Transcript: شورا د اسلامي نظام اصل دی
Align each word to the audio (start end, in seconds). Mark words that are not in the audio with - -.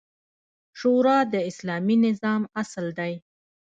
شورا 0.79 1.17
د 1.33 1.35
اسلامي 1.49 1.97
نظام 2.05 2.41
اصل 2.61 2.85
دی 2.99 3.13